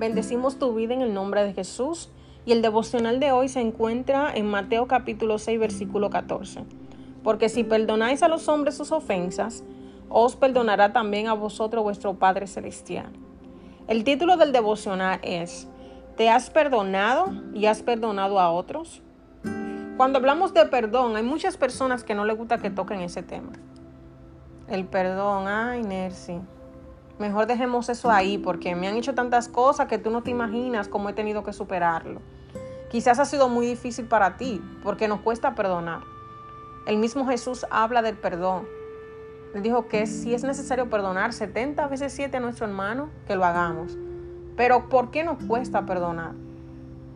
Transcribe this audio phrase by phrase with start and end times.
[0.00, 2.08] Bendecimos tu vida en el nombre de Jesús
[2.46, 6.64] y el devocional de hoy se encuentra en Mateo capítulo 6 versículo 14.
[7.22, 9.62] Porque si perdonáis a los hombres sus ofensas,
[10.08, 13.12] os perdonará también a vosotros vuestro Padre Celestial.
[13.88, 15.68] El título del devocional es,
[16.16, 19.02] ¿te has perdonado y has perdonado a otros?
[19.98, 23.52] Cuando hablamos de perdón, hay muchas personas que no les gusta que toquen ese tema.
[24.66, 26.40] El perdón, ay, Nercy
[27.20, 30.88] mejor dejemos eso ahí porque me han hecho tantas cosas que tú no te imaginas
[30.88, 32.20] cómo he tenido que superarlo.
[32.90, 36.00] Quizás ha sido muy difícil para ti porque nos cuesta perdonar.
[36.86, 38.66] El mismo Jesús habla del perdón.
[39.54, 43.44] Él dijo que si es necesario perdonar 70 veces 7 a nuestro hermano, que lo
[43.44, 43.96] hagamos.
[44.56, 46.32] Pero ¿por qué nos cuesta perdonar?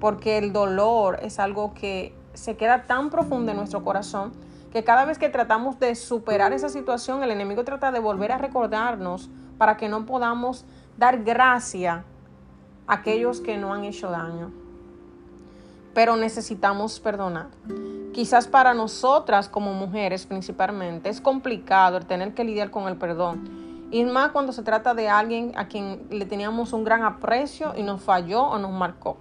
[0.00, 4.32] Porque el dolor es algo que se queda tan profundo en nuestro corazón
[4.74, 8.38] que cada vez que tratamos de superar esa situación, el enemigo trata de volver a
[8.38, 10.64] recordarnos para que no podamos
[10.98, 12.02] dar gracia
[12.88, 14.50] a aquellos que no han hecho daño.
[15.94, 17.46] Pero necesitamos perdonar.
[18.12, 23.88] Quizás para nosotras como mujeres principalmente es complicado el tener que lidiar con el perdón.
[23.92, 27.84] Y más cuando se trata de alguien a quien le teníamos un gran aprecio y
[27.84, 29.18] nos falló o nos marcó.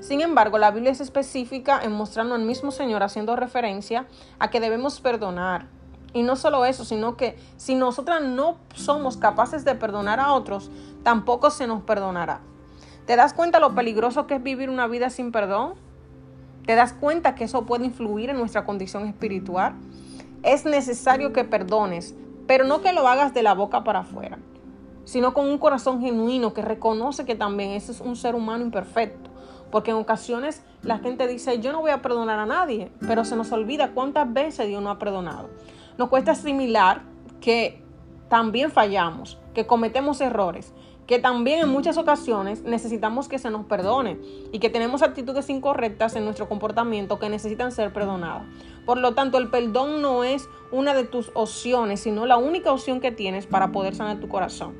[0.00, 4.06] Sin embargo, la Biblia es específica en mostrando al mismo Señor haciendo referencia
[4.38, 5.66] a que debemos perdonar,
[6.14, 10.70] y no solo eso, sino que si nosotras no somos capaces de perdonar a otros,
[11.02, 12.40] tampoco se nos perdonará.
[13.04, 15.74] ¿Te das cuenta lo peligroso que es vivir una vida sin perdón?
[16.66, 19.74] ¿Te das cuenta que eso puede influir en nuestra condición espiritual?
[20.42, 22.14] Es necesario que perdones,
[22.46, 24.38] pero no que lo hagas de la boca para afuera,
[25.04, 29.30] sino con un corazón genuino que reconoce que también ese es un ser humano imperfecto.
[29.74, 33.34] Porque en ocasiones la gente dice, yo no voy a perdonar a nadie, pero se
[33.34, 35.50] nos olvida cuántas veces Dios no ha perdonado.
[35.98, 37.02] Nos cuesta asimilar
[37.40, 37.82] que
[38.28, 40.72] también fallamos, que cometemos errores,
[41.08, 44.20] que también en muchas ocasiones necesitamos que se nos perdone
[44.52, 48.44] y que tenemos actitudes incorrectas en nuestro comportamiento que necesitan ser perdonadas.
[48.86, 53.00] Por lo tanto, el perdón no es una de tus opciones, sino la única opción
[53.00, 54.76] que tienes para poder sanar tu corazón.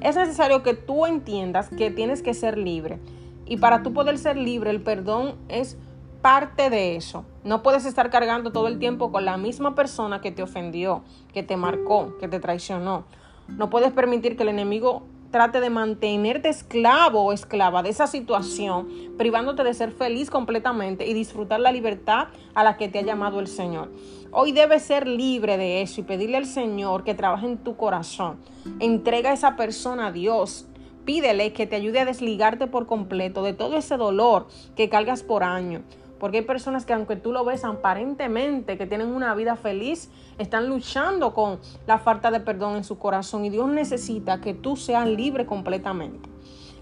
[0.00, 2.98] Es necesario que tú entiendas que tienes que ser libre.
[3.46, 5.76] Y para tú poder ser libre, el perdón es
[6.22, 7.24] parte de eso.
[7.44, 11.42] No puedes estar cargando todo el tiempo con la misma persona que te ofendió, que
[11.42, 13.04] te marcó, que te traicionó.
[13.48, 15.02] No puedes permitir que el enemigo
[15.34, 18.88] trate de mantenerte esclavo o esclava de esa situación,
[19.18, 23.40] privándote de ser feliz completamente y disfrutar la libertad a la que te ha llamado
[23.40, 23.90] el Señor.
[24.30, 28.36] Hoy debes ser libre de eso y pedirle al Señor que trabaje en tu corazón.
[28.78, 30.68] Entrega a esa persona a Dios.
[31.04, 35.44] Pídele que te ayude a desligarte por completo de todo ese dolor que cargas por
[35.44, 35.82] año
[36.24, 40.70] porque hay personas que aunque tú lo ves aparentemente que tienen una vida feliz, están
[40.70, 45.06] luchando con la falta de perdón en su corazón y Dios necesita que tú seas
[45.06, 46.30] libre completamente.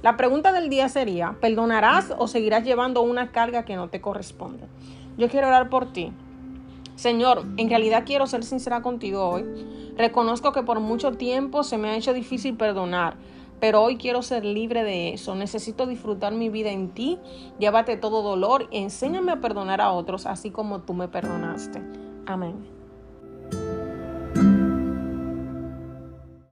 [0.01, 4.65] La pregunta del día sería, ¿perdonarás o seguirás llevando una carga que no te corresponde?
[5.17, 6.13] Yo quiero orar por ti.
[6.95, 9.45] Señor, en realidad quiero ser sincera contigo hoy.
[9.97, 13.17] Reconozco que por mucho tiempo se me ha hecho difícil perdonar
[13.63, 15.37] pero hoy quiero ser libre de eso.
[15.37, 17.21] Necesito disfrutar mi vida en ti.
[17.61, 21.81] Llévate todo dolor enséñame a perdonar a otros así como tú me perdonaste.
[22.27, 22.82] Amén.